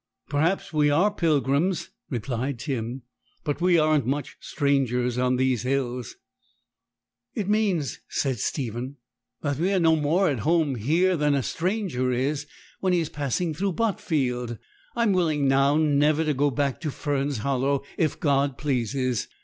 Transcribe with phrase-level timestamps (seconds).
[0.29, 3.03] 'Perhaps we are pilgrims,' replied Tim,
[3.43, 6.15] 'but we aren't much strangers on these hills.'
[7.35, 8.95] 'It means,' said Stephen,
[9.43, 12.47] 'that we are no more at home here than a stranger is
[12.79, 14.57] when he is passing through Botfield.
[14.95, 19.27] I'm willing now never to go back to Fern's Hollow, if God pleases.